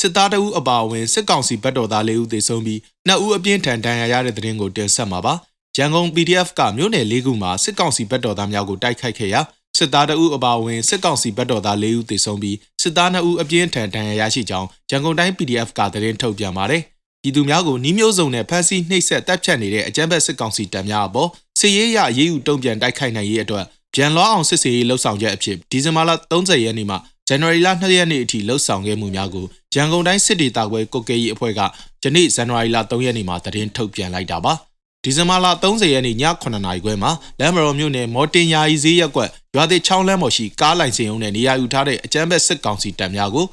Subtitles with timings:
[0.00, 5.34] စစ်သားတအုပ်အပါအဝင်စစ်ကောင်စီဘက်တော်သား၄ဦးသေဆုံးပြီးနှစ်ဦးအပြင်းထန်ဒဏ်ရာရတဲ့တဲ့တင်ကိုတင်ဆက်မှာပါ။
[5.76, 9.40] ရန်ကုန် PDF ကမြို့နယ်၄ခုမှာစစ်ကောင်စီဘက်တော်သားများကိုတိုက်ခိုက်ခဲ့ရာ
[9.78, 16.82] စစ်သားတအုပ်အပါအဝင်စစ်ကောင်စီဘက်တော်သား၄ဦးသေဆုံးပြီးစစ်သား2ဦးအပြင်းထန်ဒဏ်ရာရရှိကြောင်းရန်ကုန်တိုင်း PDF ကသတင်းထုတ်ပြန်ပါတယ်။
[17.22, 21.28] ပြည်သူများကိုနှီးမျိုးစုံနဲ့ဖမ်းဆီးနှိပ်စက်တပ်ဖြတ်နေတဲ့အကြမ်းဖက်စစ်ကောင်စီတပ်များအပေါ်
[21.60, 26.98] စစ်ရေးရရေးယူတုံ့ပြန်တိုက်ခိုက်နိုင်ရေးအတွက်ပြန်လွှားအောင်စစ်ဆေးရေးလှုပ်ဆောင်ချက်အဖြစ်ဒီဇင်ဘာလ30ရက်နေ့မှာ
[27.32, 31.60] ဇန်နဝါရီလ2ရက်နေ့အထိလှုပ်ဆောင်ခဲ့မှုများကိုရန်ကုန်တိုင်းစစ်ဒေသခွဲကုတ်ကဲရေးအဖွဲ့က
[32.02, 34.52] ယနေ့ဇန်နဝါရီလ3ရက်နေ့မှာသတင်းထုတ်ပြန်လိုက်တာပါ
[35.04, 37.10] ဒီဇင်ဘာလ30ရက်နေ့ည9:00နာရီခွဲမှာ
[37.40, 43.46] လမ်းမတော်မြို့နယ်မော်တင်ယာယီဈေးရက်ကွက်ရွာသေးချောင်းလမ်းပေါ်ရှိကားလိုင်စင်ုံနဲ့နေရာယူထားတဲ့အကြမ်းဖက်စစ်ကောင်စီတပ်များကို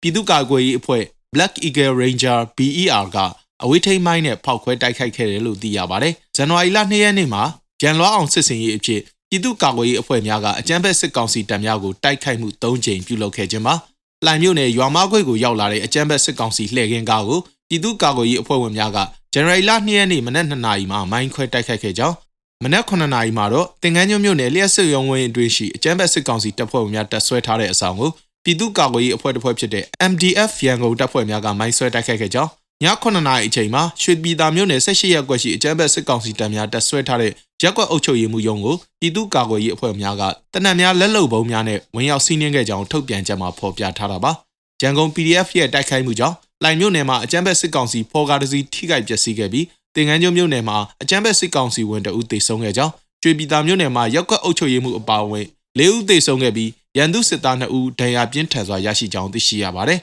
[0.00, 1.02] ပြည်သူ့ကာကွယ်ရေးအဖွဲ့
[1.34, 3.16] Black Eagle Ranger BER က
[3.62, 7.42] အဝေးထိန်မိုင်းနဲ့ဖောက်ခွဲတိုက်ခိုက်ခဲ့တယ်လို့သိရပါတယ်။ဇန်နဝါရီလ2ရက်နေ့မှာ
[7.82, 9.00] ရန်လွှားအောင်စစ်စင်ရေးအဖြစ်
[9.32, 13.74] ပြည်သူ့ကာကွယ်ရေးအဖွဲ့များကအကြမ်းဖက်စစ်ကောင်စီတပ်များကိုတိုက်ခိုက်မှု၃ကြိမ်ပြုလုပ်ခဲ့ခြင်းပါ။
[14.26, 18.98] လှိုင်မြို့နယ်ရွာမခွေကိုရောက်လာတဲ့အကြမ်းဖက်စစ်ကောင်စီလှည့်ကင်းကားကိုပြည်သူ့ကာကွယ်ရေးအဖွဲ့ဝင်များက
[19.32, 22.16] ဇန်နဝါရီလ2ရက်နေ့မနက်2နာရီမှာမိုင်းခွဲတိုက်ခိုက်ခဲ့ကြောင်း
[22.64, 28.10] မနက်9နာရီမှာတော့တင်ကန်းကျွန်းမြို့နယ်လျှက်စစ်ရုံးဝင်းအတွင်းရှိအကြမ်းဖက်စစ်ကောင်စီတပ်ဖွဲ့ဝင်များတပ်ဆွဲထားတဲ့အဆောင်ကို
[28.44, 32.50] ပြည်သူ့ကာကွယ်ရေးအဖွဲ့တစ်ဖွဲ့ဖြစ်တဲ့ MDF ရန်ကုန်တပ်ဖွဲ့များကမိုင်းဆွဲတိုက်ခိုက်ခဲ့ကြောင်း
[32.82, 37.32] ည9နာရီအချိန်မှာရွှေပြည်သာမြို့နယ်18ရပ်ကွက်ရှိအကြမ်းဖက်စစ်ကောင်စီတပ်များတပ်ဆွဲထားတဲ့
[37.62, 40.22] ရက်ကွက်အုပ်ချုပ်ရေးမှူးရုံးကိုပြည်သူ့ကာကွယ်ရေးအဖွဲ့များက
[40.54, 44.32] တနက်များလက်လုံပုံးများနဲ့ဝင်ရောက်စီးနင်းခဲ့ကြောင်းထုတ်ပြန်ချက်မှာဖော်ပြထားတာပါ။
[44.82, 49.66] ရန်ကုန် PDF ရဲ့တိုက်ခိုက်မှုကြောင့်လိုင်မြို့နယ်မှာအကြမ်းဖက်စစ်ကောင်စီဖော်ကားတစီထိခိုက်ပျက်စီးခဲ့ပြီး
[49.96, 55.46] တင်ငန်းကျွန်းမြို့နယ်မှာအကြမ်းဖက်စစ်ကောင်စီဝင်တအုပ်သေဆုံးခဲ့ကြောင်းကျွေပြည်သာမြို့နယ်မှာရက်ကွက်အုပ်ချုပ်ရေးမှုအပါအဝင်
[55.78, 60.00] ၄ဦးသေဆုံးခဲ့ပြီးရန်သူစစ်သား2ဦးဒဏ်ရာပြင်းထန်စွာရရှိကြောင်းသိရှိရပါတယ်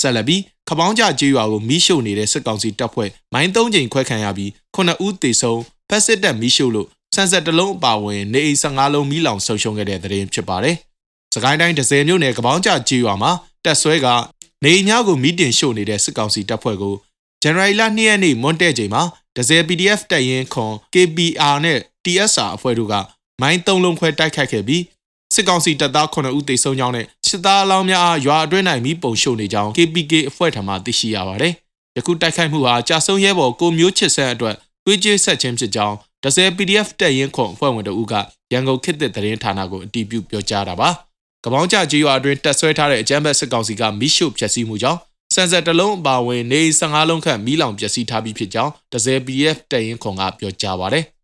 [0.00, 10.76] ဆက်လက်ပြီးခပောင်းကြကြေးရွာကိုမီးရှို့နေတဲ့စစ်ကောင်စီတပ်ဖွဲ့မိုင်း၃ချိန်ခွဲခံရပြီး9ဦးသေဆုံးဖက်စစ်တပ်မီးရှို့လို့ဆန်ဆက်တလုံးအပါဝင်နေအိမ်15လုံးမီးလောင်ဆုံးရှုံးခဲ့တဲ့တဲ့ရင်ဖြစ်ပါတယ်။
[11.34, 13.32] စကိုင်းတိုင်းဒဇယ်မြို့နယ်ကပောင်းကြကြေးရွာမှာ
[13.64, 14.08] တက်ဆွဲက
[14.64, 16.94] နေအိမ်များကိုမီးတင်ရှို့နေတဲ့စစ်ကောင်စီတပ်ဖွဲ့ကို
[17.42, 19.02] ဇန်နဝါရီလ2ရက်နေ့မွန်းတဲ့ချိန်မှာ
[19.36, 22.94] ဒဇယ် PDF တပ်ရင်းခွန် KPR နဲ့ TSR အဖွဲ့တို့က
[23.40, 24.82] မိုင်း၃လုံးခွဲတိုက်ခိုက်ခဲ့ပြီး
[25.34, 31.52] စစ်ကောင်စီတပ်သား9ဦးသေဆုံးကြောင်းနဲ့စစ်သားအလောင်းများအားရွာအတွင်း၌မိပုံရှို့နေကြောင်း KPK အဖွဲ့ထံမှသိရှိရပါတယ်။
[31.96, 38.14] ယခုတိုက်ခိုက်မှုဟာကြာဆုံးရဲဘော်ကိုမျိုးချစ်ဆန်းအတွက်တွေးကြေးဆက်ခြင်းဖြစ်ကြောင်းဒဇယ် PDF တပ်ရင်းခွန်အဖွဲ့ဝင်တို့က
[38.52, 40.88] ရန်ကုန်ခေတ်သစ်သတင်းဌာနကိုအတည်ပြုပြောကြားတာပါ။
[41.44, 45.00] ကပောင်းကြကြေးရွာအတွင်းတက်ဆွဲထားတဲ့အကြမ်းဖက်စစ်ကောင်စီကမိရှုဖျက်ဆီးမှုကြောင့်
[45.34, 51.04] စံဆက်တလုံးအပါဝင်နေ15လုံးခန့်မိလောင်ပျက်စီးထားပြီးဖြစ်ကြောင်းဒဇယ် PDF တပ်ရင်းခွန်ကပြောကြားပါတယ်။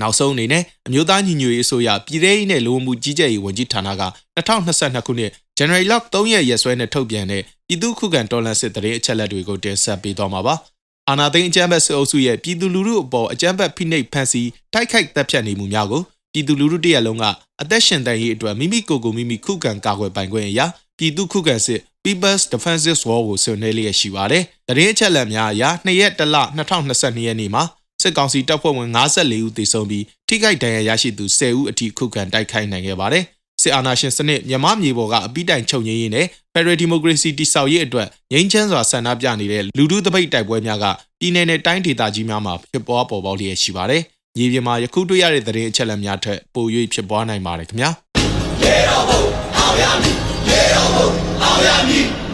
[0.00, 4.02] နောက်ဆုံးအနေနဲ့အမျိုးသားညီညွတ်ရေးအစိုးရပြည်ထရေးနဲ့လူဝင်မှုကြီးကြပ်ရေးဝန်ကြီးဌာနက
[4.36, 10.54] 2022ခုနှစ်ဇန်နဝါရီလ3ရက်ရက်စွဲနဲ့ထုတ်ပြန်တဲ့ပြည်သူ့ခုခံတော်လှန်စစ်တရေအချက်လက်တွေကိုတင်ဆက်ပေးသွားမှာပါ။
[11.08, 16.02] အာနာသိန်းအကြမ်းဖက်စစ်အုပ်စုရဲ့ပြည်သူလူထုအပေါ်အကြမ်းဖက်ဖိနှိပ်ဖန်ဆီးတိုက်ခိုက်တပ်ဖြတ်နေမှုများကို
[16.32, 17.24] ပြည်သူလူထုတရက်လုံးက
[17.62, 20.66] အသက်ရှင်တန်ရေးအတွက်မိမိကိုယ်ကိုမိမိခုခံကာကွယ်ပိုင်ခွင့်အရာ
[20.98, 27.62] ပြည်သူခုခံစစ် People's Defensive War ကိုဆွေးနွေးလျက်ရှိပါတယ်။တရင်အချက်လက်များအရ2ရက်တလ2022ရက်နေ့မှာ
[28.02, 33.24] စစ်ကောင်စီတပ်ဖွဲ့ဝင်54ဦးသေဆုံးပြီးထိခိုက်ဒဏ်ရာရရှိသူ10ဦးအထိခုခံတိုက်ခိုက်နိုင်ခဲ့ပါတယ်။
[33.62, 40.84] စစ်အာဏာရှင်စနစ်မြန်မာမြေပေါ်ကအပိတိုင်ချုပ်ငြိမ်းရေးနဲ့ Federal Democracy တည်ဆောက်ရေးအတွက်ငြိမ်းချမ်းစွာဆန္ဒပြနေတဲ့လူထုတပိတ်တိုက်ပွဲများက
[41.20, 44.02] ပြည်내နဲ့တိုင်းဒေသကြီးများမှာဖြစ်ပွားပေါ်ပေါက်လျက်ရှိပါတယ်။
[44.36, 47.90] မြေပြင်မှာယခုတွေ့ရတဲ့သတင်းအချက်အလက်များထက်ပို၍ဖြစ်ပွားနိုင်ပါတယ်ခင်ဗျာ။
[48.62, 49.20] ရေတော်ဘုံ
[49.58, 50.16] အောင်ရမည်
[50.48, 51.08] ရေတော်ဘုံ
[51.42, 52.25] အောင်ရမည်